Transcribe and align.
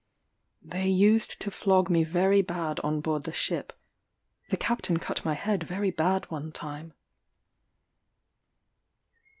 They 0.63 0.87
used 0.87 1.39
to 1.41 1.51
flog 1.51 1.87
me 1.87 2.03
very 2.03 2.41
bad 2.41 2.79
on 2.79 3.01
board 3.01 3.21
the 3.23 3.31
ship: 3.31 3.71
the 4.49 4.57
captain 4.57 4.97
cut 4.97 5.23
my 5.23 5.35
head 5.35 5.61
very 5.63 5.91
bad 5.91 6.31
one 6.31 6.51
time. 6.51 6.93